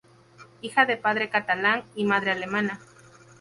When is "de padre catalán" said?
0.87-1.83